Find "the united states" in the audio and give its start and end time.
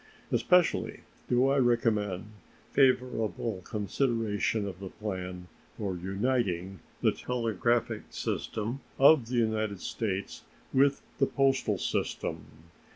9.27-10.43